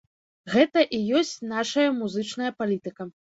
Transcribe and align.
Гэта 0.53 0.85
і 0.99 1.01
ёсць 1.19 1.35
нашая 1.53 1.85
музычная 1.99 2.51
палітыка. 2.63 3.09